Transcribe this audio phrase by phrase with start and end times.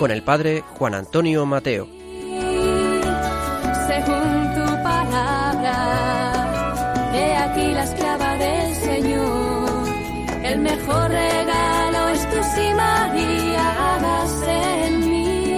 [0.00, 1.86] Con el padre Juan Antonio Mateo.
[3.86, 5.76] según tu palabra.
[7.14, 9.88] He aquí la esclava del Señor.
[10.42, 15.54] El mejor regalo es tu sí, María, hágase en mí.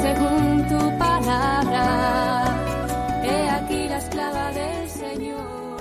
[0.00, 1.84] Según tu palabra.
[3.22, 5.76] He aquí la esclava del Señor.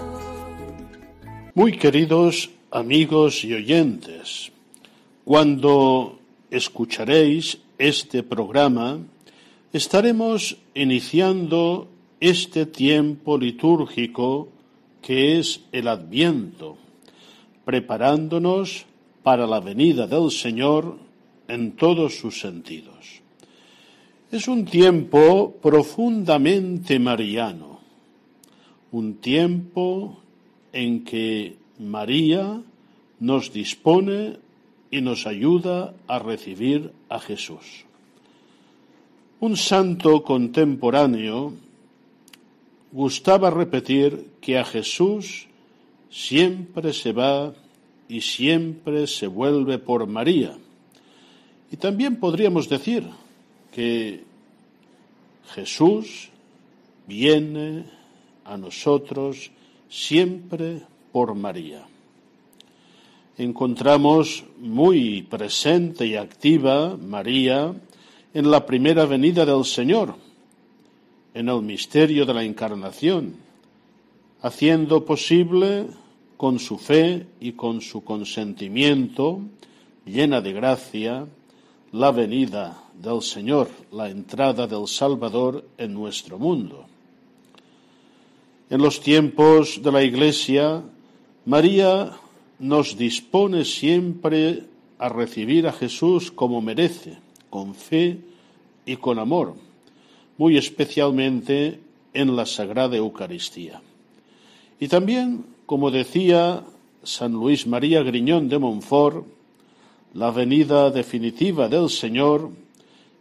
[1.56, 4.52] Muy queridos amigos y oyentes,
[5.24, 6.20] cuando
[6.52, 9.00] escucharéis este programa,
[9.74, 11.88] estaremos iniciando
[12.20, 14.50] este tiempo litúrgico
[15.02, 16.78] que es el Adviento,
[17.66, 18.86] preparándonos
[19.24, 20.98] para la venida del Señor
[21.48, 23.22] en todos sus sentidos.
[24.32, 27.80] Es un tiempo profundamente mariano,
[28.92, 30.20] un tiempo
[30.74, 32.62] en que María
[33.20, 34.38] nos dispone
[34.90, 37.86] y nos ayuda a recibir a Jesús.
[39.40, 41.54] Un santo contemporáneo
[42.92, 45.48] gustaba repetir que a Jesús
[46.10, 47.54] siempre se va
[48.10, 50.58] y siempre se vuelve por María.
[51.72, 53.04] Y también podríamos decir
[53.72, 54.24] que
[55.54, 56.30] Jesús
[57.08, 57.86] viene
[58.46, 59.52] a nosotros
[59.90, 60.82] siempre
[61.12, 61.86] por María.
[63.38, 67.72] Encontramos muy presente y activa María
[68.34, 70.16] en la primera venida del Señor,
[71.36, 73.36] en el misterio de la encarnación,
[74.42, 75.86] haciendo posible
[76.36, 79.42] con su fe y con su consentimiento,
[80.04, 81.28] llena de gracia,
[81.92, 86.86] la venida del Señor, la entrada del Salvador en nuestro mundo.
[88.72, 90.82] En los tiempos de la Iglesia,
[91.46, 92.18] María
[92.60, 94.64] nos dispone siempre
[94.98, 97.18] a recibir a Jesús como merece,
[97.50, 98.20] con fe
[98.86, 99.56] y con amor,
[100.38, 101.80] muy especialmente
[102.14, 103.82] en la Sagrada Eucaristía.
[104.80, 106.64] Y también, como decía
[107.04, 109.26] San Luis María Griñón de Montfort,
[110.14, 112.50] la venida definitiva del Señor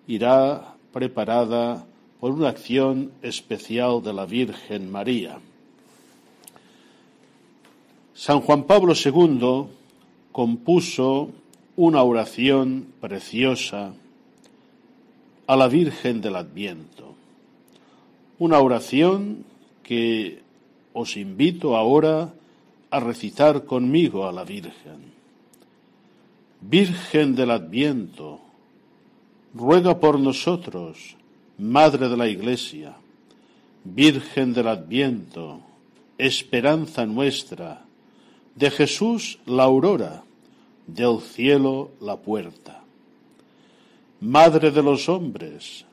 [0.06, 1.84] irá preparada
[2.20, 5.38] por una acción especial de la Virgen María.
[8.16, 9.66] San Juan Pablo II
[10.32, 11.32] compuso
[11.77, 13.93] una oración preciosa
[15.47, 17.15] a la Virgen del Adviento,
[18.38, 19.44] una oración
[19.82, 20.41] que
[20.94, 22.32] os invito ahora
[22.91, 25.12] a recitar conmigo a la Virgen.
[26.62, 28.41] Virgen del Adviento,
[29.53, 31.16] ruega por nosotros,
[31.59, 32.97] Madre de la Iglesia,
[33.84, 35.60] Virgen del Adviento,
[36.16, 37.85] esperanza nuestra,
[38.56, 40.25] de Jesús la aurora,
[40.87, 42.83] del cielo la puerta.
[44.21, 45.84] Madre de los hombres,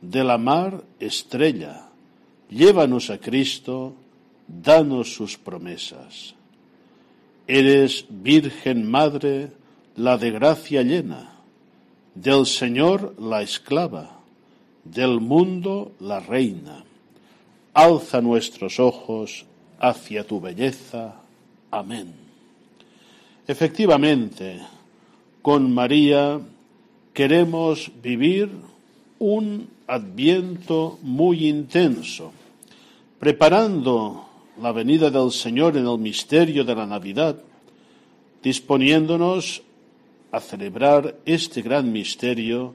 [0.00, 1.88] de la mar estrella,
[2.50, 3.94] llévanos a Cristo,
[4.46, 6.34] danos sus promesas.
[7.46, 9.52] Eres Virgen Madre,
[9.96, 11.40] la de gracia llena,
[12.14, 14.20] del Señor la esclava,
[14.84, 16.84] del mundo la reina.
[17.72, 19.46] Alza nuestros ojos
[19.80, 21.21] hacia tu belleza.
[21.72, 22.12] Amén.
[23.48, 24.60] Efectivamente,
[25.40, 26.38] con María
[27.14, 28.50] queremos vivir
[29.18, 32.30] un adviento muy intenso,
[33.18, 34.28] preparando
[34.60, 37.36] la venida del Señor en el misterio de la Navidad,
[38.42, 39.62] disponiéndonos
[40.30, 42.74] a celebrar este gran misterio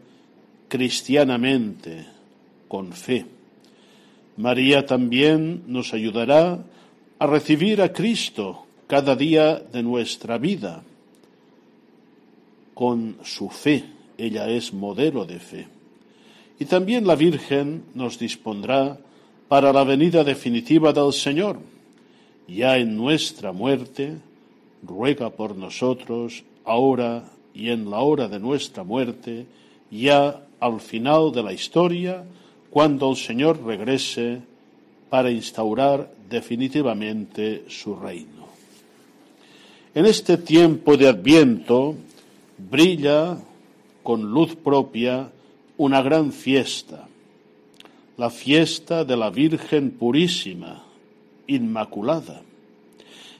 [0.68, 2.04] cristianamente,
[2.68, 3.28] con fe.
[4.38, 6.66] María también nos ayudará
[7.20, 10.82] a recibir a Cristo cada día de nuestra vida
[12.74, 13.84] con su fe.
[14.18, 15.68] Ella es modelo de fe.
[16.60, 18.98] Y también la Virgen nos dispondrá
[19.48, 21.60] para la venida definitiva del Señor.
[22.48, 24.18] Ya en nuestra muerte,
[24.82, 29.46] ruega por nosotros, ahora y en la hora de nuestra muerte,
[29.92, 32.24] ya al final de la historia,
[32.70, 34.42] cuando el Señor regrese
[35.10, 38.37] para instaurar definitivamente su reino.
[39.98, 41.96] En este tiempo de Adviento
[42.60, 43.40] brilla
[44.04, 45.32] con luz propia
[45.76, 47.08] una gran fiesta,
[48.16, 50.84] la fiesta de la Virgen Purísima,
[51.48, 52.44] Inmaculada.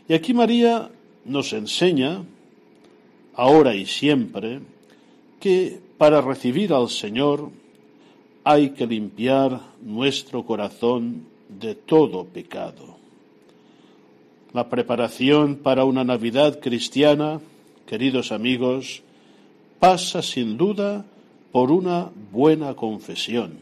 [0.10, 0.90] Y aquí María
[1.26, 2.24] nos enseña,
[3.36, 4.62] ahora y siempre,
[5.40, 7.52] que para recibir al Señor
[8.44, 12.97] hay que limpiar nuestro corazón de todo pecado.
[14.58, 17.40] La preparación para una Navidad cristiana,
[17.86, 19.04] queridos amigos,
[19.78, 21.06] pasa sin duda
[21.52, 23.60] por una buena confesión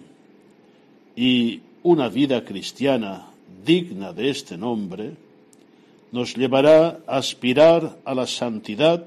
[1.13, 3.27] y una vida cristiana
[3.65, 5.15] digna de este nombre
[6.13, 9.06] nos llevará a aspirar a la santidad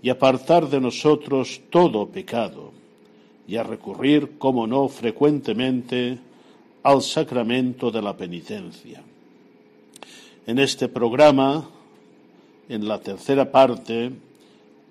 [0.00, 2.72] y apartar de nosotros todo pecado
[3.46, 6.16] y a recurrir, como no, frecuentemente
[6.82, 9.02] al sacramento de la penitencia.
[10.46, 11.68] En este programa,
[12.68, 14.12] en la tercera parte,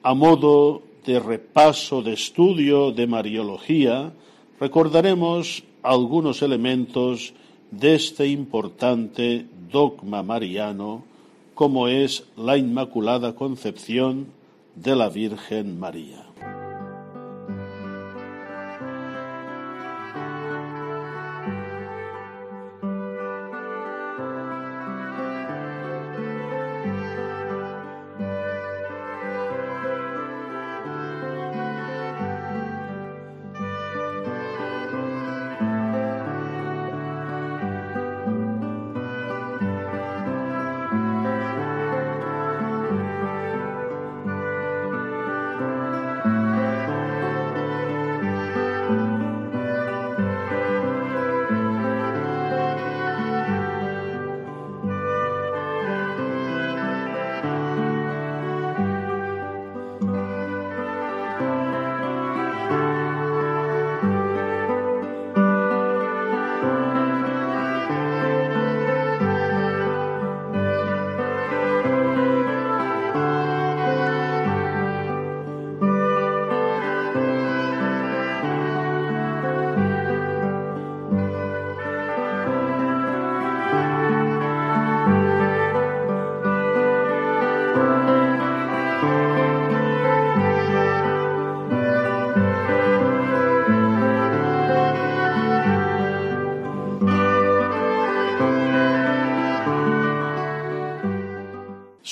[0.03, 4.11] a modo de repaso de estudio de Mariología,
[4.59, 7.33] recordaremos algunos elementos
[7.71, 11.05] de este importante dogma mariano,
[11.53, 14.27] como es la Inmaculada Concepción
[14.75, 16.24] de la Virgen María.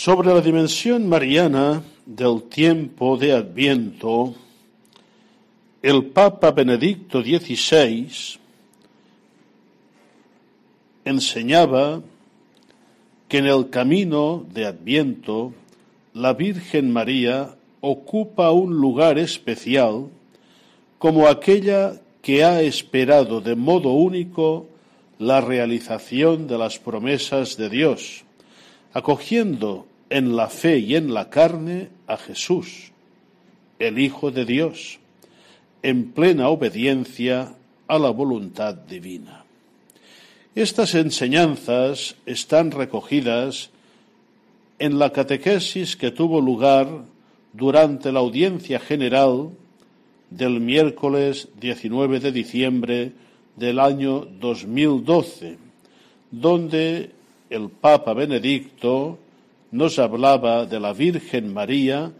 [0.03, 4.35] Sobre la dimensión mariana del tiempo de Adviento,
[5.81, 8.11] el Papa Benedicto XVI
[11.05, 12.01] enseñaba
[13.29, 15.53] que en el camino de Adviento
[16.13, 20.09] la Virgen María ocupa un lugar especial
[20.99, 24.67] como aquella que ha esperado de modo único
[25.17, 28.25] la realización de las promesas de Dios,
[28.91, 32.91] acogiendo en la fe y en la carne a Jesús,
[33.79, 34.99] el Hijo de Dios,
[35.81, 37.55] en plena obediencia
[37.87, 39.43] a la voluntad divina.
[40.53, 43.71] Estas enseñanzas están recogidas
[44.77, 47.05] en la catequesis que tuvo lugar
[47.51, 49.49] durante la audiencia general
[50.29, 53.11] del miércoles 19 de diciembre
[53.55, 55.57] del año 2012,
[56.29, 57.09] donde
[57.49, 59.17] el Papa Benedicto
[59.73, 62.11] nos hablaba de la Virgen María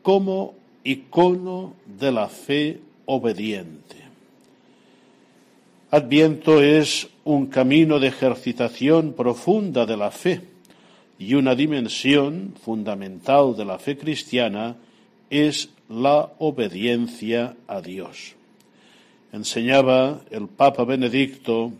[0.00, 3.96] como icono de la fe obediente.
[5.90, 10.40] Adviento es un camino de ejercitación profunda de la fe
[11.18, 14.76] y una dimensión fundamental de la fe cristiana
[15.30, 18.36] es la obediencia a Dios.
[19.32, 21.72] Enseñaba el Papa Benedicto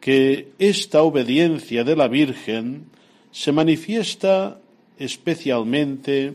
[0.00, 2.95] que esta obediencia de la Virgen
[3.36, 4.58] se manifiesta
[4.98, 6.32] especialmente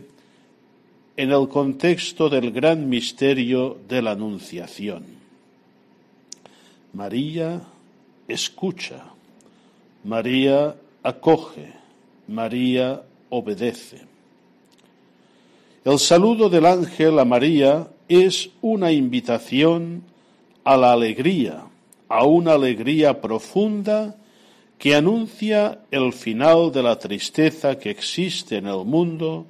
[1.18, 5.04] en el contexto del gran misterio de la Anunciación.
[6.94, 7.60] María
[8.28, 9.02] escucha,
[10.04, 11.74] María acoge,
[12.28, 14.02] María obedece.
[15.84, 20.04] El saludo del ángel a María es una invitación
[20.64, 21.64] a la alegría,
[22.08, 24.18] a una alegría profunda
[24.82, 29.46] que anuncia el final de la tristeza que existe en el mundo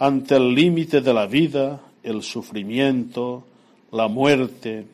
[0.00, 3.44] ante el límite de la vida, el sufrimiento,
[3.92, 4.84] la muerte,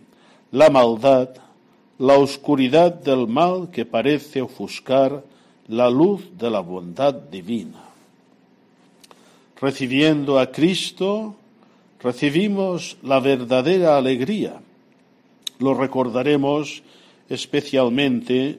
[0.53, 1.31] la maldad,
[1.97, 5.25] la oscuridad del mal que parece ofuscar
[5.69, 7.83] la luz de la bondad divina.
[9.59, 11.37] Recibiendo a Cristo,
[12.03, 14.61] recibimos la verdadera alegría
[15.59, 16.83] lo recordaremos
[17.31, 18.59] especialmente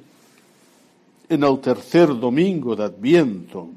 [1.32, 3.70] en el tercer domingo de Adviento,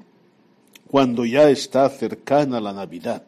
[0.91, 3.23] cuando ya está cercana la Navidad.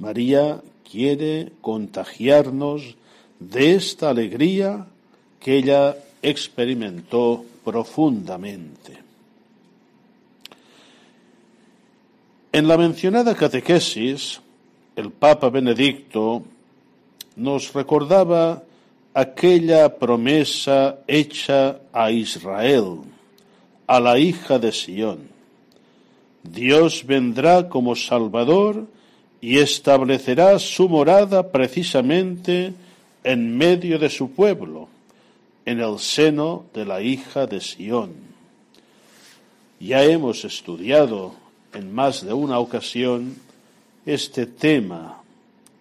[0.00, 2.96] María quiere contagiarnos
[3.38, 4.84] de esta alegría
[5.38, 8.98] que ella experimentó profundamente.
[12.50, 14.40] En la mencionada catequesis,
[14.96, 16.42] el Papa Benedicto
[17.36, 18.64] nos recordaba
[19.14, 23.02] aquella promesa hecha a Israel,
[23.90, 25.18] a la hija de Sión.
[26.44, 28.86] Dios vendrá como Salvador
[29.40, 32.72] y establecerá su morada precisamente
[33.24, 34.86] en medio de su pueblo,
[35.66, 38.12] en el seno de la hija de Sión.
[39.80, 41.34] Ya hemos estudiado
[41.74, 43.34] en más de una ocasión
[44.06, 45.20] este tema,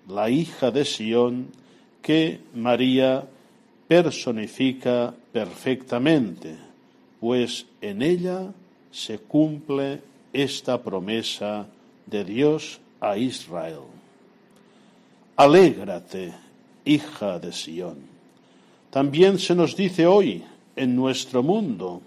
[0.08, 1.50] la hija de Sión,
[2.01, 3.24] que María
[3.88, 6.69] personifica perfectamente,
[7.20, 8.54] pues en ella
[8.92, 10.02] se cumple
[10.34, 11.68] esta promesa
[12.06, 13.82] de Dios a Israel.
[15.36, 16.34] Alégrate,
[16.86, 17.98] hija de Sión.
[18.90, 20.44] También se nos dice hoy
[20.76, 22.02] en nuestro mundo,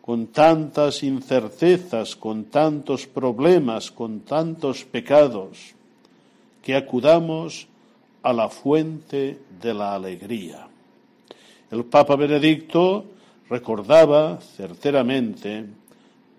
[0.00, 5.74] con tantas incertezas, con tantos problemas, con tantos pecados,
[6.60, 7.68] que acudamos
[8.22, 10.66] a la fuente de la alegría.
[11.70, 13.04] El Papa Benedicto
[13.48, 15.66] recordaba certeramente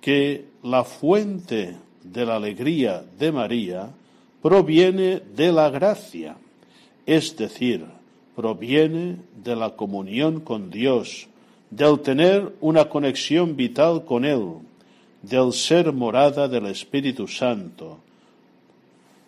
[0.01, 3.89] que la fuente de la alegría de María
[4.41, 6.35] proviene de la gracia,
[7.05, 7.85] es decir,
[8.35, 11.27] proviene de la comunión con Dios,
[11.69, 14.57] del tener una conexión vital con Él,
[15.21, 17.99] del ser morada del Espíritu Santo.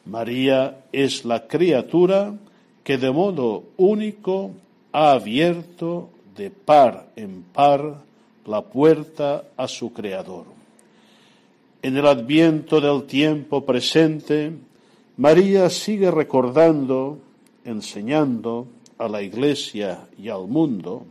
[0.05, 2.36] María es la criatura
[2.84, 4.51] que de modo único
[4.91, 8.03] ha abierto de par en par
[8.45, 10.45] la puerta a su Creador.
[11.81, 14.51] En el adviento del tiempo presente,
[15.17, 17.19] María sigue recordando,
[17.63, 21.05] enseñando a la Iglesia y al mundo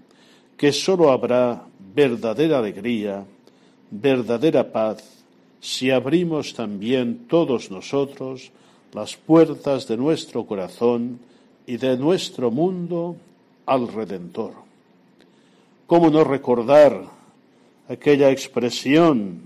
[0.56, 1.64] que sólo habrá
[1.94, 3.24] verdadera alegría,
[3.90, 5.24] verdadera paz,
[5.60, 8.50] si abrimos también todos nosotros
[8.92, 11.18] las puertas de nuestro corazón
[11.66, 13.16] y de nuestro mundo
[13.66, 14.63] al Redentor.
[15.94, 17.04] ¿Cómo no recordar
[17.88, 19.42] aquella expresión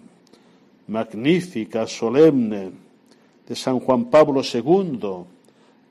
[0.87, 2.71] magnífica, solemne
[3.47, 5.27] de San Juan Pablo II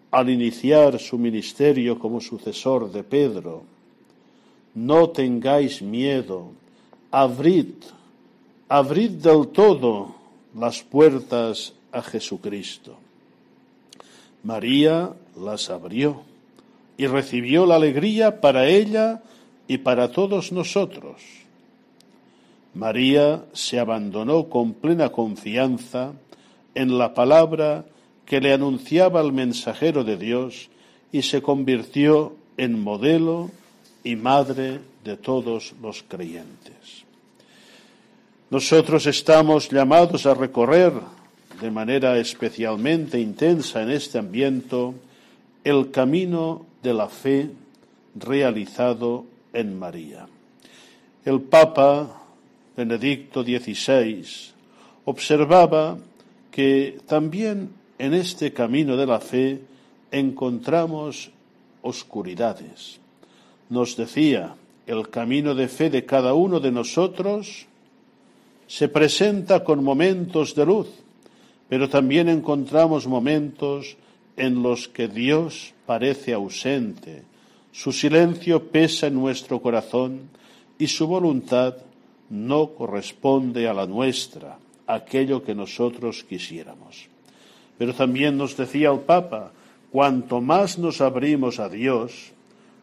[0.10, 3.62] al iniciar su ministerio como sucesor de Pedro?
[4.74, 6.50] No tengáis miedo,
[7.12, 7.76] abrid,
[8.68, 10.16] abrid del todo
[10.56, 12.98] las puertas a Jesucristo.
[14.42, 16.24] María las abrió
[16.98, 19.22] y recibió la alegría para ella
[19.68, 21.22] y para todos nosotros.
[22.74, 26.14] María se abandonó con plena confianza
[26.76, 27.86] en la palabra
[28.26, 30.70] que le anunciaba el mensajero de Dios
[31.12, 33.50] y se convirtió en modelo
[34.04, 37.06] y madre de todos los creyentes.
[38.50, 40.94] Nosotros estamos llamados a recorrer
[41.62, 44.94] de manera especialmente intensa en este ambiente
[45.64, 47.50] el camino de la fe
[48.16, 49.26] realizado
[49.58, 50.28] en María.
[51.26, 52.22] El Papa
[52.78, 54.24] Benedicto XVI
[55.06, 55.98] observaba
[56.52, 59.60] que también en este camino de la fe
[60.12, 61.32] encontramos
[61.82, 63.00] oscuridades.
[63.70, 67.66] Nos decía, el camino de fe de cada uno de nosotros
[68.68, 70.88] se presenta con momentos de luz,
[71.68, 73.98] pero también encontramos momentos
[74.38, 77.24] en los que Dios parece ausente,
[77.72, 80.30] su silencio pesa en nuestro corazón
[80.78, 81.76] y su voluntad
[82.30, 87.08] no corresponde a la nuestra, aquello que nosotros quisiéramos.
[87.78, 89.52] Pero también nos decía el Papa,
[89.92, 92.32] cuanto más nos abrimos a Dios,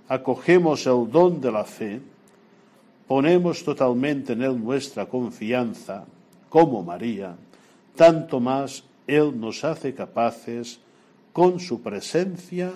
[0.09, 2.00] acogemos el don de la fe,
[3.07, 6.05] ponemos totalmente en Él nuestra confianza,
[6.49, 7.37] como María,
[7.97, 10.79] tanto más Él nos hace capaces,
[11.33, 12.73] con su presencia,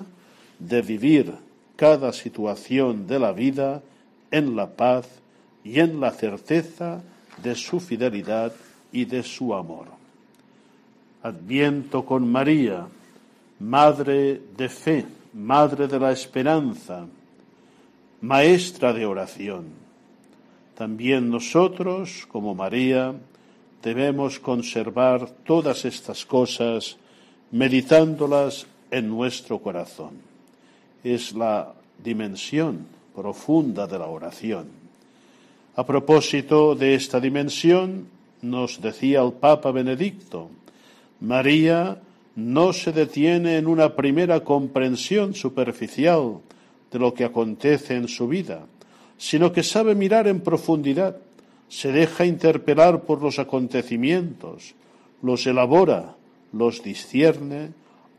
[0.59, 1.33] de vivir
[1.78, 3.82] cada situación de la vida
[4.32, 5.06] en la paz
[5.62, 7.00] y en la certeza
[7.40, 8.52] de su fidelidad
[8.90, 9.87] y de su amor.
[11.23, 12.88] Adviento con María,
[13.61, 17.06] Madre de fe, Madre de la esperanza,
[18.23, 19.66] Maestra de oración.
[20.75, 23.14] También nosotros, como María,
[23.85, 26.97] debemos conservar todas estas cosas
[27.52, 30.38] meditándolas en nuestro corazón.
[31.05, 34.69] Es la dimensión profunda de la oración.
[35.76, 38.09] A propósito de esta dimensión,
[38.43, 40.50] nos decía el Papa Benedicto,
[41.21, 42.00] María
[42.37, 46.38] no se detiene en una primera comprensión superficial
[46.90, 48.67] de lo que acontece en su vida,
[49.17, 51.17] sino que sabe mirar en profundidad,
[51.69, 54.75] se deja interpelar por los acontecimientos,
[55.23, 56.17] los elabora,
[56.52, 57.73] los discierne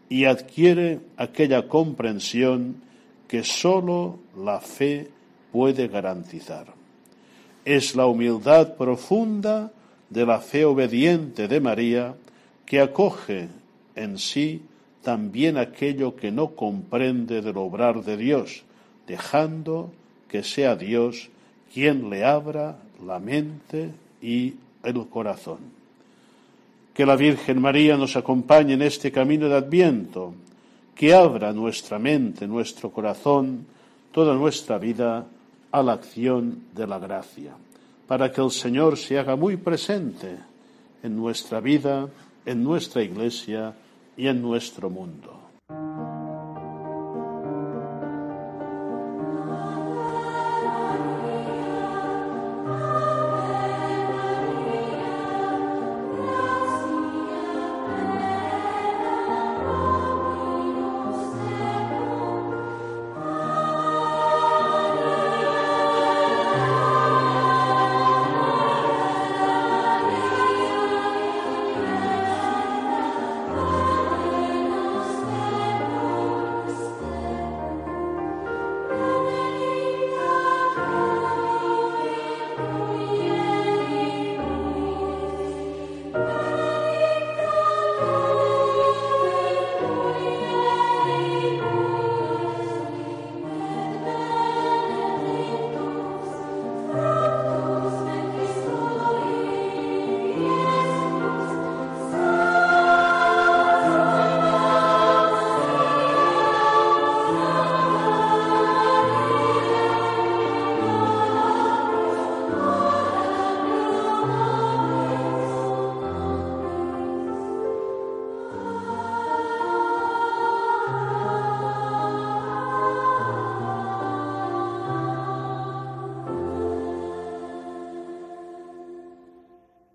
[0.10, 2.82] y adquiere aquella comprensión
[3.28, 5.10] que sólo la fe
[5.52, 6.68] puede garantizar.
[7.64, 9.72] Es la humildad profunda
[10.10, 12.16] de la fe obediente de María
[12.66, 13.50] que acoge
[13.96, 14.64] en sí
[15.04, 18.64] también aquello que no comprende del obrar de Dios,
[19.08, 19.92] dejando
[20.28, 21.30] que sea Dios
[21.74, 25.79] quien le abra la mente y el corazón.
[27.00, 30.34] Que la Virgen María nos acompañe en este camino de Adviento,
[30.94, 33.66] que abra nuestra mente, nuestro corazón,
[34.12, 35.26] toda nuestra vida
[35.72, 37.54] a la acción de la gracia,
[38.06, 40.40] para que el Señor se haga muy presente
[41.02, 42.10] en nuestra vida,
[42.46, 43.74] en nuestra iglesia
[44.18, 45.39] y en nuestro mundo.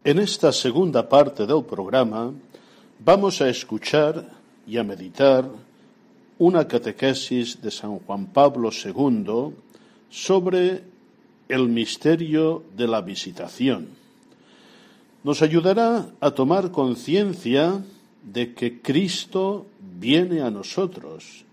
[0.07, 2.31] En esta segunda parte del programa
[2.99, 4.29] vamos a escuchar
[4.67, 5.49] y a meditar
[6.37, 9.55] una catequesis de San Juan Pablo II
[10.11, 10.83] sobre
[11.49, 13.89] el misterio de la visitación.
[15.23, 17.83] Nos ayudará a tomar conciencia
[18.23, 21.47] de que Cristo viene a nosotros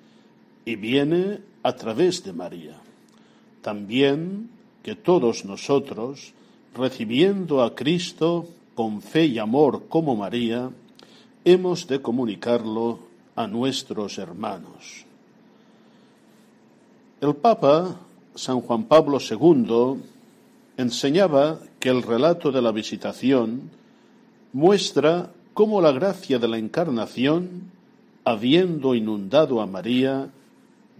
[0.65, 2.75] y viene a través de María.
[3.61, 4.49] También
[4.83, 6.33] que todos nosotros
[6.73, 10.69] recibiendo a Cristo con fe y amor como María,
[11.43, 12.99] hemos de comunicarlo
[13.35, 15.05] a nuestros hermanos.
[17.19, 17.97] El Papa,
[18.35, 20.01] San Juan Pablo II,
[20.77, 23.69] enseñaba que el relato de la visitación
[24.53, 27.71] muestra cómo la gracia de la encarnación,
[28.23, 30.29] habiendo inundado a María,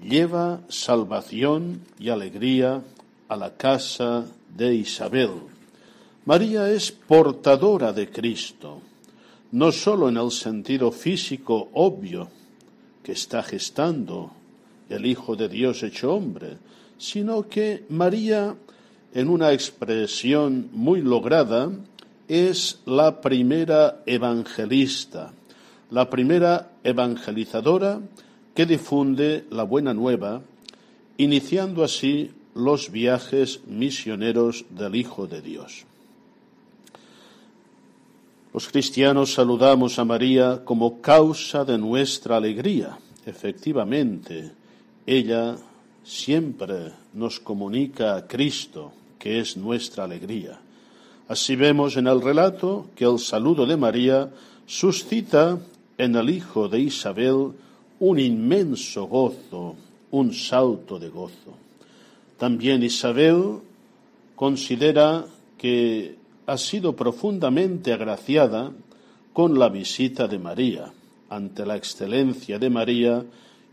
[0.04, 2.82] lleva salvación y alegría
[3.30, 5.30] a la casa de Isabel
[6.24, 8.80] María es portadora de Cristo,
[9.54, 12.30] no sólo en el sentido físico obvio
[13.02, 14.32] que está gestando
[14.88, 16.58] el Hijo de Dios hecho hombre,
[17.00, 18.56] sino que María,
[19.16, 21.72] en una expresión muy lograda,
[22.28, 25.34] es la primera evangelista,
[25.90, 28.00] la primera evangelizadora
[28.54, 30.44] que difunde la buena nueva,
[31.18, 35.86] iniciando así los viajes misioneros del Hijo de Dios.
[38.54, 42.98] Los cristianos saludamos a María como causa de nuestra alegría.
[43.26, 44.52] Efectivamente,
[45.06, 45.56] ella
[46.04, 50.60] siempre nos comunica a Cristo, que es nuestra alegría.
[51.30, 54.30] Así vemos en el relato que el saludo de María
[54.66, 55.58] suscita
[55.98, 57.54] en el hijo de Isabel
[58.00, 59.76] un inmenso gozo,
[60.12, 61.56] un salto de gozo.
[62.38, 63.60] También Isabel
[64.36, 65.24] considera
[65.58, 66.16] que
[66.52, 68.74] ha sido profundamente agraciada
[69.32, 70.92] con la visita de María.
[71.30, 73.24] Ante la excelencia de María,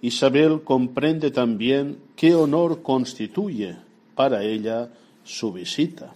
[0.00, 3.74] Isabel comprende también qué honor constituye
[4.14, 4.90] para ella
[5.24, 6.14] su visita.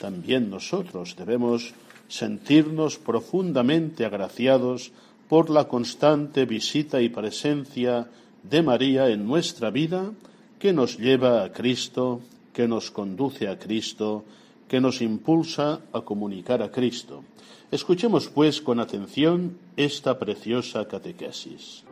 [0.00, 1.74] También nosotros debemos
[2.08, 4.92] sentirnos profundamente agraciados
[5.28, 8.08] por la constante visita y presencia
[8.42, 10.10] de María en nuestra vida
[10.58, 12.22] que nos lleva a Cristo,
[12.54, 14.24] que nos conduce a Cristo,
[14.70, 17.24] que nos impulsa a comunicar a Cristo.
[17.72, 21.82] Escuchemos, pues, con atención esta preciosa catequesis.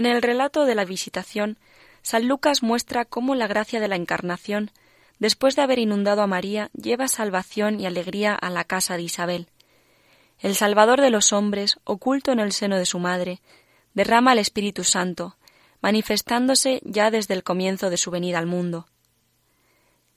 [0.00, 1.58] En el relato de la visitación,
[2.00, 4.70] San Lucas muestra cómo la gracia de la Encarnación,
[5.18, 9.48] después de haber inundado a María, lleva salvación y alegría a la casa de Isabel.
[10.38, 13.42] El Salvador de los hombres, oculto en el seno de su madre,
[13.92, 15.36] derrama el Espíritu Santo,
[15.82, 18.86] manifestándose ya desde el comienzo de su venida al mundo.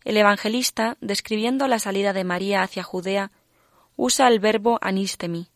[0.06, 3.34] El evangelista, describiendo la salida de María hacia Judea,
[3.98, 5.50] usa el verbo anistemi,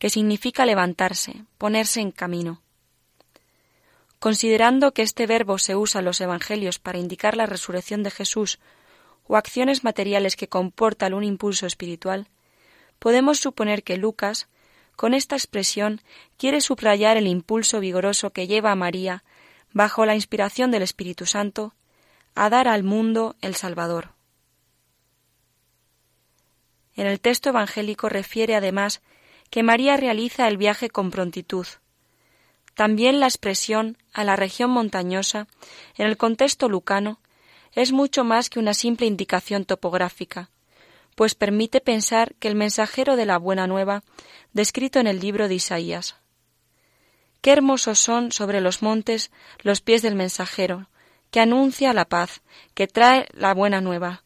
[0.00, 2.62] que significa levantarse, ponerse en camino.
[4.20, 8.60] Considerando que este verbo se usa en los Evangelios para indicar la resurrección de Jesús
[9.26, 12.28] o acciones materiales que comportan un impulso espiritual,
[12.98, 14.48] podemos suponer que Lucas,
[14.94, 16.02] con esta expresión,
[16.36, 19.24] quiere subrayar el impulso vigoroso que lleva a María,
[19.72, 21.74] bajo la inspiración del Espíritu Santo,
[22.34, 24.12] a dar al mundo el Salvador.
[26.94, 29.00] En el texto evangélico refiere además
[29.48, 31.66] que María realiza el viaje con prontitud,
[32.80, 35.48] también la expresión a la región montañosa,
[35.98, 37.20] en el contexto lucano,
[37.74, 40.48] es mucho más que una simple indicación topográfica,
[41.14, 44.02] pues permite pensar que el mensajero de la buena nueva,
[44.54, 46.16] descrito en el libro de Isaías.
[47.42, 50.88] Qué hermosos son sobre los montes los pies del mensajero,
[51.30, 52.40] que anuncia la paz,
[52.72, 54.24] que trae la buena nueva,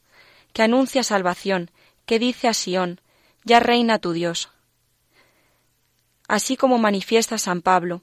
[0.52, 1.72] que anuncia salvación,
[2.06, 3.00] que dice a Sión,
[3.42, 4.50] ya reina tu Dios.
[6.28, 8.02] Así como manifiesta San Pablo,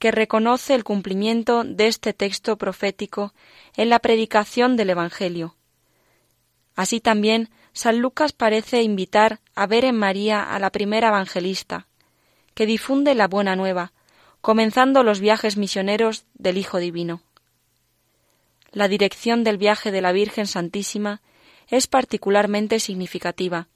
[0.00, 3.34] que reconoce el cumplimiento de este texto profético
[3.76, 5.56] en la predicación del Evangelio.
[6.74, 11.86] Así también, San Lucas parece invitar a ver en María a la primera evangelista,
[12.54, 13.92] que difunde la buena nueva,
[14.40, 17.20] comenzando los viajes misioneros del Hijo Divino.
[18.72, 21.20] La dirección del viaje de la Virgen Santísima
[21.68, 23.68] es particularmente significativa.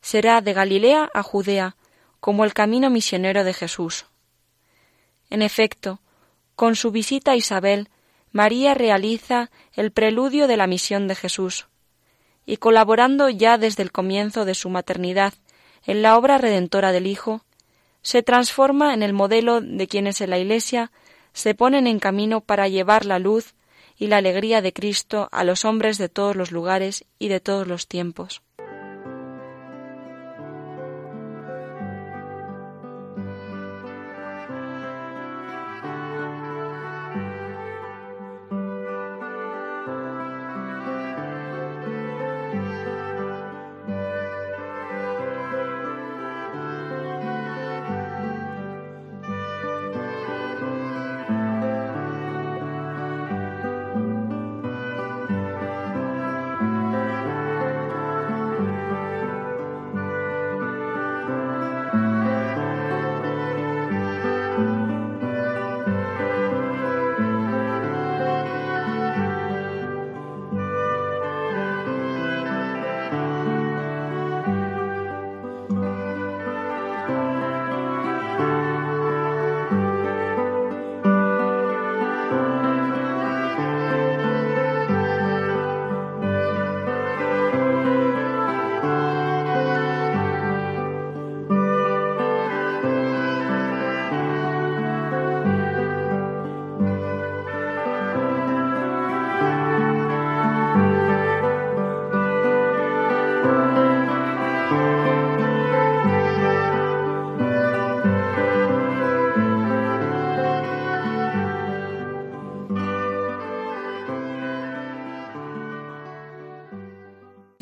[0.00, 1.76] Será de Galilea a Judea,
[2.20, 4.06] como el camino misionero de Jesús.
[5.34, 6.00] En efecto,
[6.54, 7.88] con su visita a Isabel,
[8.30, 11.66] María realiza el preludio de la misión de Jesús,
[12.46, 15.34] y colaborando ya desde el comienzo de su maternidad
[15.84, 17.44] en la obra redentora del Hijo,
[18.00, 20.92] se transforma en el modelo de quienes en la Iglesia
[21.32, 23.56] se ponen en camino para llevar la luz
[23.98, 27.66] y la alegría de Cristo a los hombres de todos los lugares y de todos
[27.66, 28.40] los tiempos.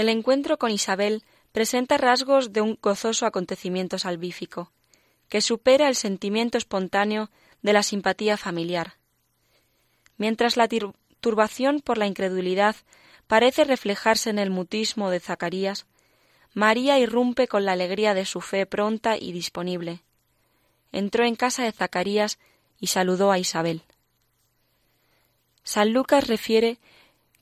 [0.03, 4.73] El encuentro con Isabel presenta rasgos de un gozoso acontecimiento salvífico,
[5.29, 7.31] que supera el sentimiento espontáneo
[7.63, 8.95] de la simpatía familiar.
[10.17, 10.69] Mientras la
[11.21, 12.75] turbación por la incredulidad
[13.29, 15.87] parece reflejarse en el mutismo de Zacarías,
[16.53, 20.03] María irrumpe con la alegría de su fe pronta y disponible.
[20.91, 22.41] Entró en casa de Zacarías
[22.81, 23.85] y saludó a Isabel.
[25.63, 26.81] San Lucas refiere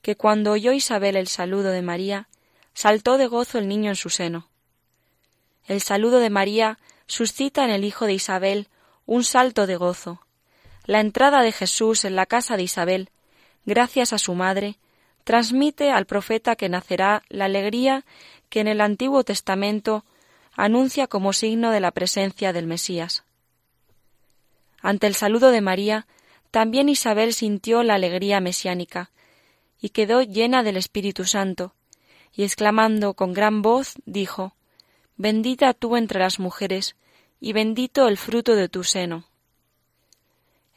[0.03, 2.27] que cuando oyó Isabel el saludo de María,
[2.73, 4.47] saltó de gozo el niño en su seno.
[5.65, 8.67] El saludo de María suscita en el hijo de Isabel
[9.05, 10.21] un salto de gozo.
[10.85, 13.09] La entrada de Jesús en la casa de Isabel,
[13.65, 14.77] gracias a su madre,
[15.23, 18.05] transmite al profeta que nacerá la alegría
[18.49, 20.03] que en el Antiguo Testamento
[20.53, 23.23] anuncia como signo de la presencia del Mesías.
[24.81, 26.07] Ante el saludo de María,
[26.49, 29.11] también Isabel sintió la alegría mesiánica,
[29.79, 31.73] y quedó llena del Espíritu Santo,
[32.33, 34.53] y exclamando con gran voz, dijo
[35.17, 36.95] Bendita tú entre las mujeres,
[37.39, 39.25] y bendito el fruto de tu seno.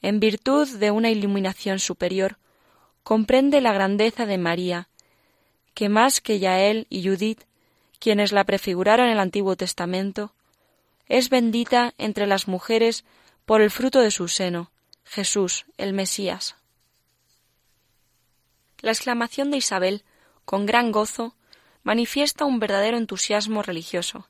[0.02, 2.38] En virtud de una iluminación superior,
[3.02, 4.88] comprende la grandeza de María,
[5.74, 7.44] que más que Yael y Judith,
[7.98, 10.34] quienes la prefiguraron en el Antiguo Testamento,
[11.06, 13.04] es bendita entre las mujeres
[13.44, 14.70] por el fruto de su seno,
[15.04, 16.56] Jesús, el Mesías.
[18.80, 20.04] La exclamación de Isabel,
[20.44, 21.34] con gran gozo,
[21.84, 24.26] manifiesta un verdadero entusiasmo religioso,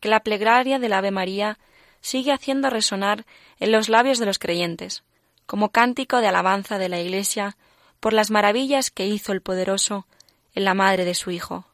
[0.00, 1.58] que la plegaria del Ave María
[2.00, 3.24] sigue haciendo resonar
[3.60, 5.04] en los labios de los creyentes,
[5.46, 7.56] como cántico de alabanza de la Iglesia
[8.00, 10.06] por las maravillas que hizo el poderoso
[10.54, 11.66] en la madre de su Hijo.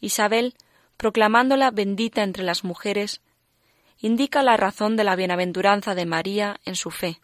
[0.00, 0.54] Isabel,
[0.96, 3.20] proclamándola bendita entre las mujeres,
[3.98, 7.20] indica la razón de la bienaventuranza de María en su fe.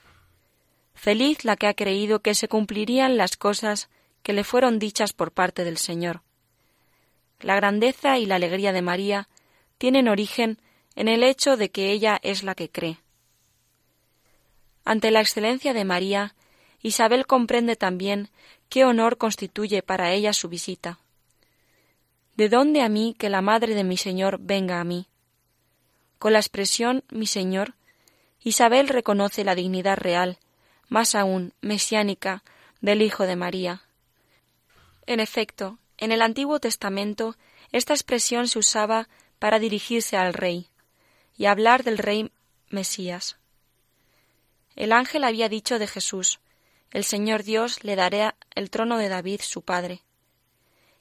[0.94, 3.88] Feliz la que ha creído que se cumplirían las cosas
[4.22, 6.22] que le fueron dichas por parte del Señor.
[7.44, 9.28] La grandeza y la alegría de María
[9.76, 10.58] tienen origen
[10.96, 13.00] en el hecho de que ella es la que cree.
[14.82, 16.34] Ante la excelencia de María,
[16.80, 18.30] Isabel comprende también
[18.70, 21.00] qué honor constituye para ella su visita.
[22.34, 25.06] ¿De dónde a mí que la madre de mi Señor venga a mí?
[26.18, 27.74] Con la expresión mi Señor,
[28.40, 30.38] Isabel reconoce la dignidad real,
[30.88, 32.42] más aún mesiánica,
[32.80, 33.82] del Hijo de María.
[35.04, 37.36] En efecto, en el Antiguo Testamento
[37.72, 40.68] esta expresión se usaba para dirigirse al rey
[41.36, 42.30] y hablar del rey
[42.68, 43.36] Mesías.
[44.76, 46.40] El ángel había dicho de Jesús,
[46.90, 50.02] el Señor Dios le dará el trono de David su padre.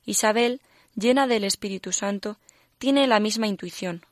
[0.05, 0.61] Isabel,
[0.95, 2.37] llena del Espíritu Santo,
[2.77, 4.05] tiene la misma intuición.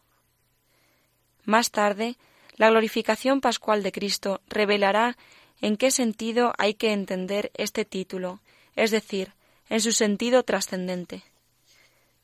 [1.44, 2.18] Más tarde,
[2.56, 5.18] la glorificación pascual de Cristo revelará
[5.62, 8.42] en qué sentido hay que entender este título,
[8.76, 9.34] es decir,
[9.72, 11.24] en su sentido trascendente.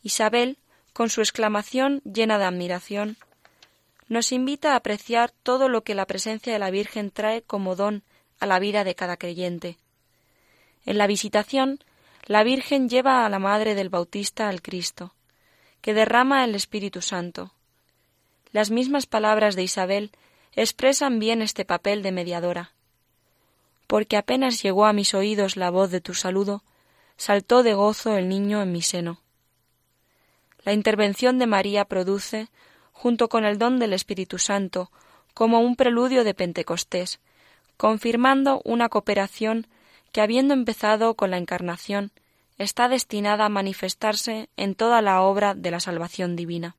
[0.04, 0.58] Isabel,
[0.92, 3.16] con su exclamación llena de admiración,
[4.10, 8.04] nos invita a apreciar todo lo que la presencia de la Virgen trae como don
[8.42, 9.78] a la vida de cada creyente.
[10.86, 11.80] En la visitación,
[12.26, 15.14] la Virgen lleva a la Madre del Bautista al Cristo,
[15.80, 17.54] que derrama el Espíritu Santo.
[18.52, 20.12] Las mismas palabras de Isabel
[20.54, 22.74] expresan bien este papel de mediadora.
[23.88, 26.62] Porque apenas llegó a mis oídos la voz de tu saludo,
[27.18, 29.22] saltó de gozo el niño en mi seno.
[30.64, 32.50] La intervención de María produce,
[32.92, 34.92] junto con el don del Espíritu Santo,
[35.34, 37.20] como un preludio de Pentecostés,
[37.78, 39.68] confirmando una cooperación
[40.12, 42.12] que, habiendo empezado con la Encarnación,
[42.58, 46.76] está destinada a manifestarse en toda la obra de la salvación divina.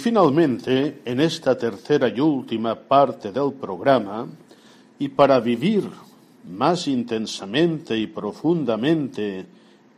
[0.00, 4.26] Finalmente, en esta tercera y última parte del programa,
[4.98, 5.88] y para vivir
[6.48, 9.46] más intensamente y profundamente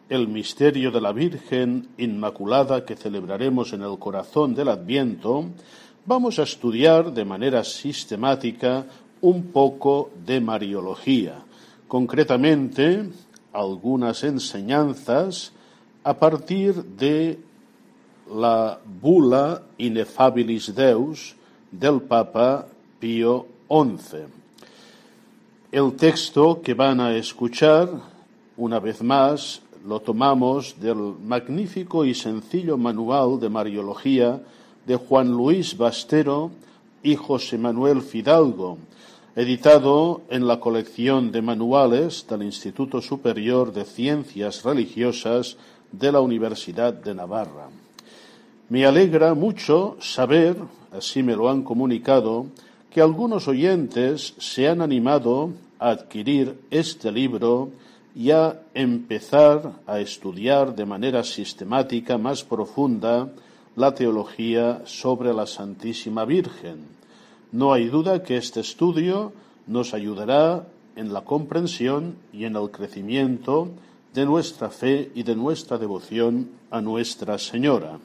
[0.09, 5.46] el misterio de la Virgen Inmaculada que celebraremos en el corazón del Adviento,
[6.05, 8.84] vamos a estudiar de manera sistemática
[9.22, 11.36] un poco de Mariología,
[11.88, 13.09] concretamente
[13.53, 15.53] algunas enseñanzas
[16.05, 17.38] a partir de
[18.33, 21.35] la bula Ineffabilis Deus
[21.70, 22.66] del Papa
[22.99, 24.24] Pío XI.
[25.70, 27.89] El texto que van a escuchar,
[28.57, 34.41] una vez más, lo tomamos del magnífico y sencillo manual de Mariología
[34.87, 36.51] de Juan Luis Bastero
[37.03, 38.78] y José Manuel Fidalgo,
[39.35, 45.57] editado en la colección de manuales del Instituto Superior de Ciencias Religiosas
[45.91, 47.68] de la Universidad de Navarra.
[48.73, 50.57] Me alegra mucho saber,
[50.93, 52.47] así me lo han comunicado,
[52.89, 57.68] que algunos oyentes se han animado a adquirir este libro
[58.16, 63.29] y a empezar a estudiar de manera sistemática más profunda
[63.77, 66.87] la teología sobre la Santísima Virgen.
[67.53, 69.35] No hay duda que este estudio
[69.66, 70.66] nos ayudará
[70.97, 73.68] en la comprensión y en el crecimiento
[74.14, 77.99] de nuestra fe y de nuestra devoción a Nuestra Señora.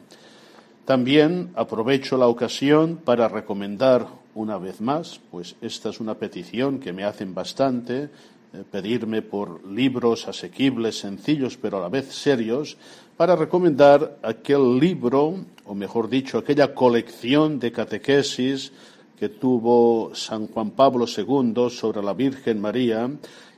[0.87, 6.93] También aprovecho la ocasión para recomendar una vez más, pues esta es una petición que
[6.93, 12.77] me hacen bastante, eh, pedirme por libros asequibles, sencillos, pero a la vez serios,
[13.17, 15.35] para recomendar aquel libro,
[15.65, 18.71] o mejor dicho, aquella colección de catequesis
[19.19, 23.11] que tuvo San Juan Pablo II sobre la Virgen María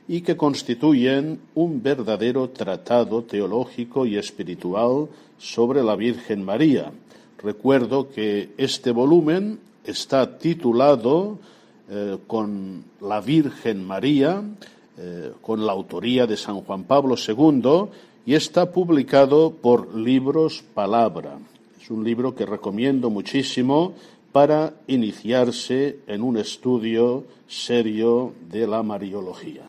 [0.08, 5.06] y que constituyen un verdadero tratado teológico y espiritual
[5.38, 6.90] sobre la Virgen María.
[7.42, 11.38] Recuerdo que este volumen está titulado
[11.88, 14.42] eh, con la Virgen María,
[14.98, 17.88] eh, con la autoría de San Juan Pablo II
[18.26, 21.38] y está publicado por Libros Palabra.
[21.80, 23.94] Es un libro que recomiendo muchísimo
[24.32, 29.66] para iniciarse en un estudio serio de la Mariología.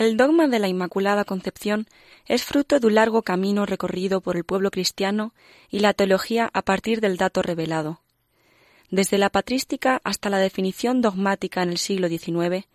[0.00, 1.86] El dogma de la Inmaculada Concepción
[2.24, 5.34] es fruto de un largo camino recorrido por el pueblo cristiano
[5.68, 8.00] y la teología a partir del dato revelado.
[8.90, 12.66] Desde la patrística hasta la definición dogmática en el siglo XIX,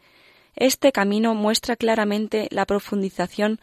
[0.56, 3.60] este camino muestra claramente la profundización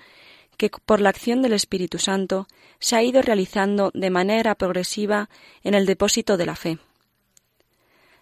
[0.57, 2.49] que por la acción del Espíritu Santo
[2.81, 5.31] se ha ido realizando de manera progresiva
[5.63, 6.79] en el depósito de la fe.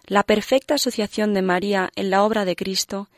[0.05, 3.09] La perfecta asociación de María en la obra de Cristo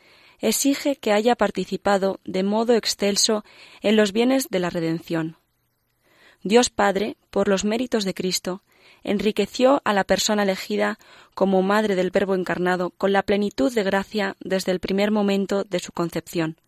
[0.44, 3.44] exige que haya participado de modo excelso
[3.80, 5.38] en los bienes de la redención.
[6.42, 8.62] Dios Padre, por los méritos de Cristo,
[9.02, 10.98] enriqueció a la persona elegida
[11.34, 15.78] como madre del Verbo encarnado con la plenitud de gracia desde el primer momento de
[15.78, 16.58] su concepción.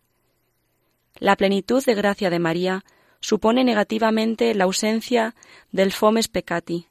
[1.19, 2.83] La plenitud de gracia de María
[3.19, 5.35] supone negativamente la ausencia
[5.71, 6.87] del fomes peccati,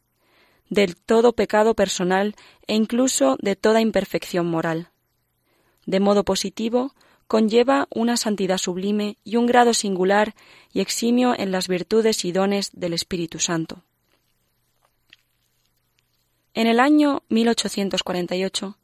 [0.68, 2.36] del todo pecado personal
[2.68, 4.90] e incluso de toda imperfección moral.
[5.86, 6.94] De modo positivo,
[7.26, 10.34] conlleva una santidad sublime y un grado singular
[10.72, 13.82] y eximio en las virtudes y dones del Espíritu Santo.
[16.54, 18.78] En el año 1848,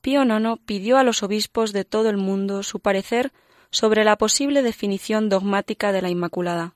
[0.00, 3.32] Pío IX pidió a los obispos de todo el mundo su parecer
[3.70, 6.74] sobre la posible definición dogmática de la Inmaculada.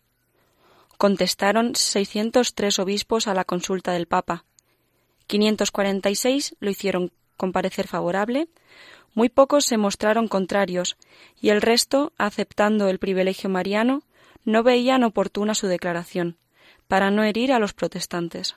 [0.98, 4.44] Contestaron 603 obispos a la consulta del Papa.
[5.26, 8.48] 546 lo hicieron con parecer favorable,
[9.14, 10.96] muy pocos se mostraron contrarios,
[11.40, 14.02] y el resto, aceptando el privilegio mariano,
[14.44, 16.36] no veían oportuna su declaración,
[16.88, 18.56] para no herir a los protestantes.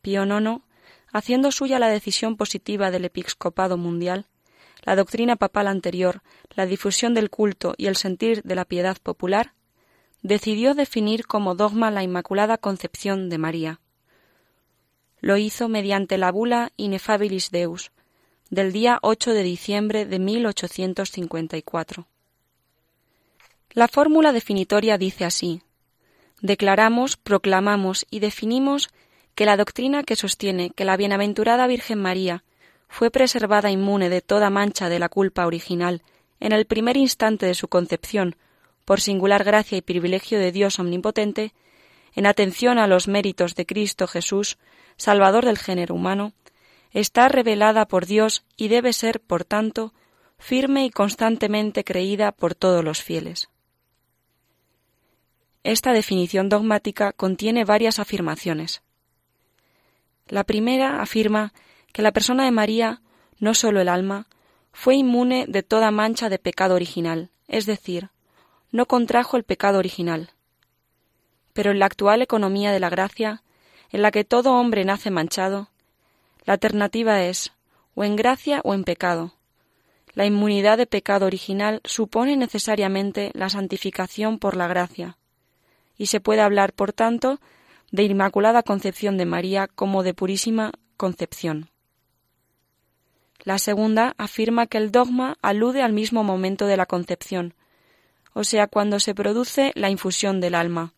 [0.00, 0.62] Pío IX,
[1.12, 4.26] haciendo suya la decisión positiva del episcopado mundial,
[4.84, 6.22] la doctrina papal anterior,
[6.54, 9.52] la difusión del culto y el sentir de la piedad popular,
[10.22, 13.80] decidió definir como dogma la Inmaculada Concepción de María.
[15.20, 17.90] Lo hizo mediante la bula Inefabilis Deus,
[18.50, 22.06] del día 8 de diciembre de 1854.
[23.70, 25.62] La fórmula definitoria dice así
[26.40, 28.90] Declaramos, proclamamos y definimos
[29.34, 32.44] que la doctrina que sostiene que la bienaventurada Virgen María
[32.88, 36.02] fue preservada inmune de toda mancha de la culpa original
[36.38, 38.36] en el primer instante de su concepción,
[38.84, 41.52] por singular gracia y privilegio de Dios omnipotente,
[42.14, 44.58] en atención a los méritos de Cristo Jesús,
[44.96, 46.32] Salvador del género humano,
[47.00, 49.92] está revelada por Dios y debe ser, por tanto,
[50.38, 53.50] firme y constantemente creída por todos los fieles.
[55.62, 58.82] Esta definición dogmática contiene varias afirmaciones.
[60.26, 61.52] La primera afirma
[61.92, 63.02] que la persona de María,
[63.38, 64.26] no sólo el alma,
[64.72, 68.08] fue inmune de toda mancha de pecado original, es decir,
[68.70, 70.30] no contrajo el pecado original.
[71.52, 73.42] Pero en la actual economía de la gracia,
[73.90, 75.68] en la que todo hombre nace manchado,
[76.46, 77.52] la alternativa es
[77.94, 79.34] o en gracia o en pecado.
[80.14, 85.18] La inmunidad de pecado original supone necesariamente la santificación por la gracia,
[85.98, 87.40] y se puede hablar, por tanto,
[87.90, 91.70] de Inmaculada Concepción de María como de Purísima Concepción.
[93.44, 97.54] La segunda afirma que el dogma alude al mismo momento de la concepción,
[98.32, 100.94] o sea, cuando se produce la infusión del alma.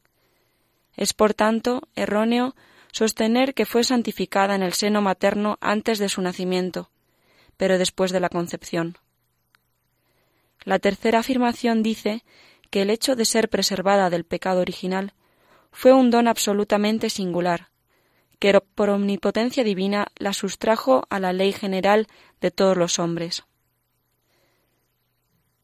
[0.96, 2.54] Es, por tanto, erróneo
[2.92, 6.90] sostener que fue santificada en el seno materno antes de su nacimiento,
[7.56, 8.98] pero después de la concepción.
[10.64, 12.24] La tercera afirmación dice
[12.70, 15.14] que el hecho de ser preservada del pecado original
[15.70, 17.70] fue un don absolutamente singular,
[18.38, 22.06] que por omnipotencia divina la sustrajo a la ley general
[22.40, 23.44] de todos los hombres.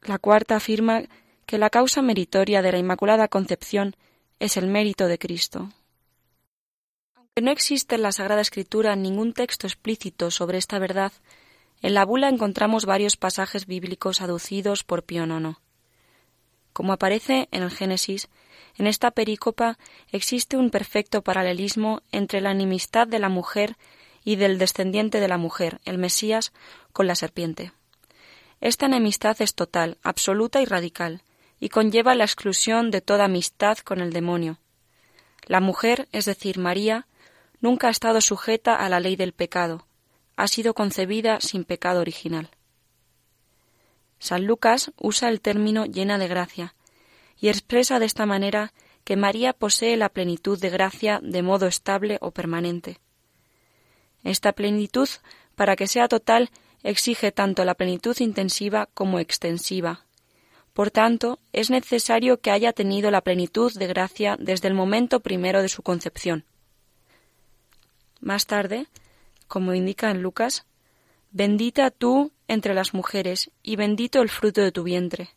[0.03, 1.03] La cuarta afirma
[1.47, 3.97] que la causa meritoria de la Inmaculada Concepción
[4.39, 5.71] es el mérito de Cristo
[7.43, 11.13] no existe en la Sagrada Escritura ningún texto explícito sobre esta verdad,
[11.83, 15.57] en la bula encontramos varios pasajes bíblicos aducidos por Pío IX.
[16.73, 18.29] Como aparece en el Génesis,
[18.77, 19.79] en esta perícopa
[20.13, 23.77] existe un perfecto paralelismo entre la enemistad de la mujer
[24.25, 26.53] y del descendiente de la mujer, el Mesías,
[26.93, 27.73] con la serpiente.
[28.61, 31.23] Esta enemistad es total, absoluta y radical,
[31.59, 34.59] y conlleva la exclusión de toda amistad con el demonio.
[35.47, 37.07] La mujer, es decir, María,
[37.65, 39.87] nunca ha estado sujeta a la ley del pecado,
[40.37, 42.51] ha sido concebida sin pecado original.
[44.19, 46.75] San Lucas usa el término llena de gracia
[47.41, 52.19] y expresa de esta manera que María posee la plenitud de gracia de modo estable
[52.21, 52.99] o permanente.
[54.25, 55.09] Esta plenitud,
[55.55, 56.51] para que sea total,
[56.83, 60.05] exige tanto la plenitud intensiva como extensiva.
[60.75, 65.63] Por tanto, es necesario que haya tenido la plenitud de gracia desde el momento primero
[65.63, 66.45] de su concepción.
[68.25, 68.87] Más tarde,
[69.49, 70.65] como indica en Lucas,
[71.31, 75.29] bendita tú entre las mujeres y bendito el fruto de tu vientre.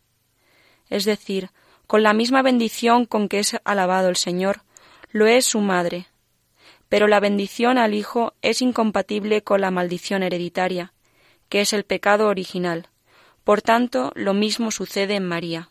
[0.88, 1.50] Es decir,
[1.86, 4.62] con la misma bendición con que es alabado el Señor,
[5.10, 6.06] lo es su madre.
[6.88, 10.94] Pero la bendición al Hijo es incompatible con la maldición hereditaria,
[11.50, 12.88] que es el pecado original.
[13.44, 15.68] Por tanto, lo mismo sucede en María.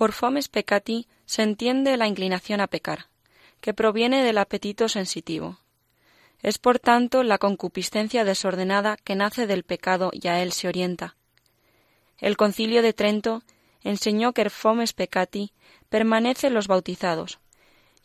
[0.00, 3.08] Por fomes peccati se entiende la inclinación a pecar,
[3.60, 5.58] que proviene del apetito sensitivo.
[6.40, 11.16] Es por tanto la concupiscencia desordenada que nace del pecado y a él se orienta.
[12.16, 13.42] El concilio de Trento
[13.82, 15.52] enseñó que el fomes peccati
[15.90, 17.38] permanece en los bautizados,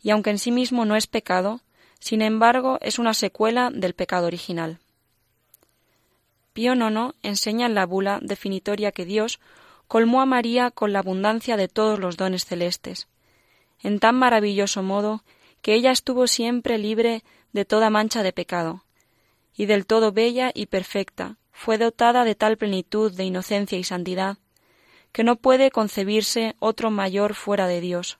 [0.02, 1.62] y aunque en sí mismo no es pecado,
[1.98, 4.80] sin embargo es una secuela del pecado original.
[6.52, 9.40] Pío IX enseña en la bula definitoria que Dios
[9.88, 13.08] colmó a María con la abundancia de todos los dones celestes,
[13.80, 15.22] en tan maravilloso modo
[15.62, 18.84] que ella estuvo siempre libre de toda mancha de pecado,
[19.54, 24.38] y del todo bella y perfecta, fue dotada de tal plenitud de inocencia y santidad,
[25.12, 28.18] que no puede concebirse otro mayor fuera de Dios,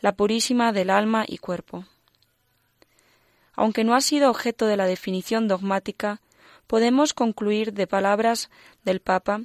[0.00, 1.84] la purísima del alma y cuerpo.
[3.52, 6.20] Aunque no ha sido objeto de la definición dogmática,
[6.66, 8.50] podemos concluir de palabras
[8.84, 9.42] del Papa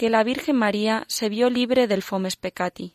[0.00, 2.94] que la Virgen María se vio libre del fomes peccati.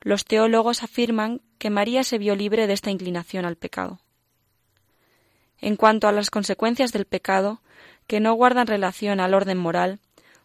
[0.00, 4.00] Los teólogos afirman que María se vio libre de esta inclinación al pecado.
[5.60, 7.62] En cuanto a las consecuencias del pecado,
[8.08, 10.00] que no guardan relación al orden moral,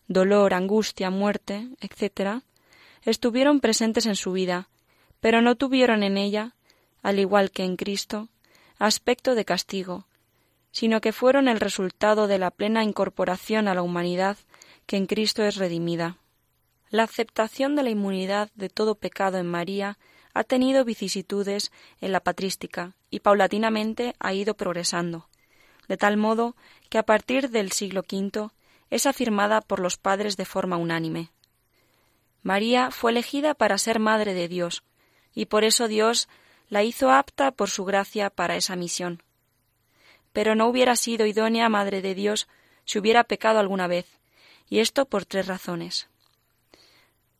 [0.07, 2.43] dolor, angustia, muerte, etc.,
[3.01, 4.69] estuvieron presentes en su vida,
[5.21, 6.53] pero no tuvieron en ella,
[7.01, 8.29] al igual que en Cristo,
[8.77, 10.05] aspecto de castigo,
[10.69, 14.37] sino que fueron el resultado de la plena incorporación a la humanidad
[14.87, 16.17] que en Cristo es redimida.
[16.89, 19.99] La aceptación de la inmunidad de todo pecado en María
[20.33, 25.27] ha tenido vicisitudes en la patrística y paulatinamente ha ido progresando,
[25.87, 26.55] de tal modo
[26.89, 28.49] que a partir del siglo V
[28.89, 31.31] es afirmada por los padres de forma unánime.
[32.41, 34.83] María fue elegida para ser Madre de Dios,
[35.33, 36.29] y por eso Dios
[36.69, 39.21] la hizo apta por su gracia para esa misión.
[40.31, 42.47] Pero no hubiera sido idónea Madre de Dios
[42.85, 44.16] si hubiera pecado alguna vez,
[44.69, 46.07] y esto por tres razones.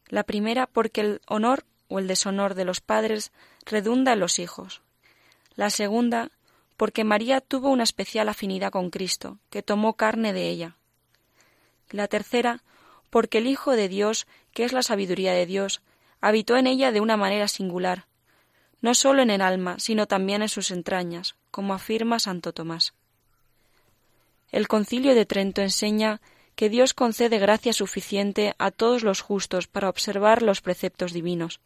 [0.07, 3.31] La primera, porque el honor o el deshonor de los padres
[3.65, 4.81] redunda en los hijos.
[5.55, 6.31] La segunda,
[6.77, 10.75] porque María tuvo una especial afinidad con Cristo, que tomó carne de ella.
[11.89, 12.63] La tercera,
[13.09, 15.81] porque el Hijo de Dios, que es la sabiduría de Dios,
[16.21, 18.05] habitó en ella de una manera singular,
[18.81, 22.93] no sólo en el alma, sino también en sus entrañas, como afirma Santo Tomás.
[24.51, 26.21] El concilio de Trento enseña
[26.57, 31.61] que Dios concede gracia suficiente a todos los justos para observar los preceptos divinos.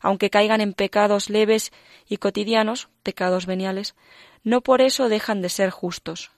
[0.00, 1.72] Aunque caigan en pecados leves
[2.08, 3.94] y cotidianos, pecados veniales,
[4.44, 6.30] no por eso dejan de ser justos.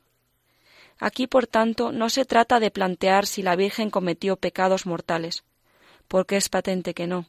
[0.99, 5.45] Aquí, por tanto, no se trata de plantear si la Virgen cometió pecados mortales,
[6.09, 7.27] porque es patente que no,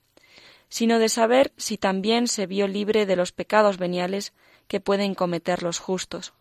[0.70, 4.34] sino de saber si también se vio libre de los pecados veniales
[4.68, 6.34] que pueden cometer los justos.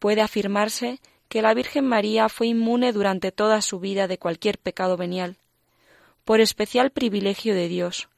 [0.00, 0.98] Puede afirmarse
[1.28, 5.36] que la Virgen María fue inmune durante toda su vida de cualquier pecado venial.
[6.24, 8.08] Por especial privilegio de Dios,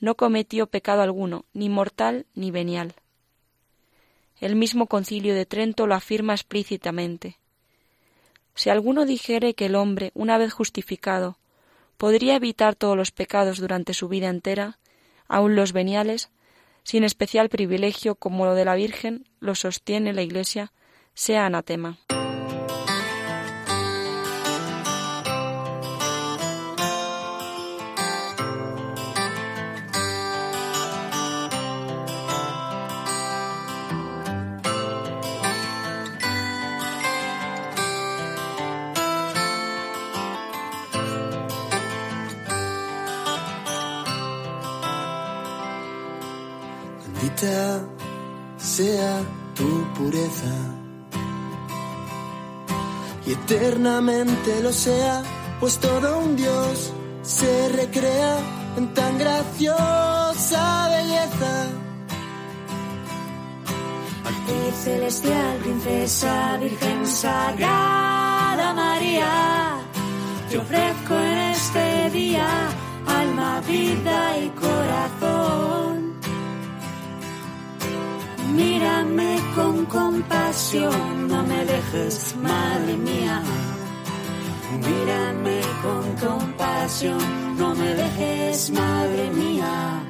[0.00, 2.94] no cometió pecado alguno, ni mortal ni venial.
[4.40, 7.36] El mismo concilio de Trento lo afirma explícitamente.
[8.54, 11.38] Si alguno dijere que el hombre, una vez justificado,
[11.96, 14.78] podría evitar todos los pecados durante su vida entera,
[15.28, 16.30] aun los veniales,
[16.82, 20.72] sin especial privilegio como lo de la Virgen, lo sostiene la Iglesia,
[21.14, 21.98] sea anatema.
[53.90, 55.22] Eternamente lo sea,
[55.58, 58.38] pues todo un Dios se recrea
[58.76, 61.66] en tan graciosa belleza.
[64.24, 69.78] Actriz celestial, princesa, virgen sagrada María,
[70.48, 72.48] te ofrezco en este día
[73.06, 75.70] alma, vida y corazón
[78.54, 83.42] Mírame con compasión, no me dejes, madre mía.
[84.86, 90.09] Mírame con compasión, no me dejes, madre mía.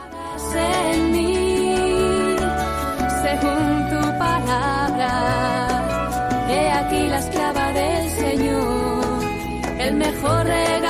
[10.21, 10.80] mejor.